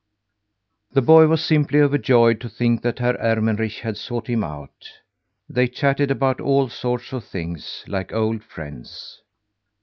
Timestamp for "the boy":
0.93-1.27